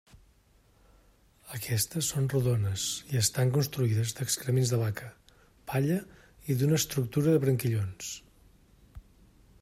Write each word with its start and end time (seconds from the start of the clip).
Aquestes 1.57 2.07
són 2.13 2.29
rodones 2.33 2.85
i 3.11 3.19
estan 3.19 3.51
construïdes 3.57 4.15
d'excrements 4.19 4.71
de 4.75 4.79
vaca, 4.83 5.09
palla 5.73 5.97
i 6.53 6.55
d'una 6.63 6.79
estructura 6.83 7.35
de 7.35 7.43
branquillons. 7.45 8.09